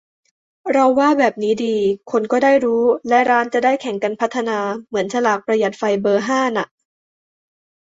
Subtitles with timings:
[0.71, 1.75] เราว่าแบบนี้ดี
[2.11, 6.67] คนก็ได้รู้ และร้านจะได้แข่งกันพัฒนา เหมือนฉลากประหยัดไฟเบอร์ห้าน่ะ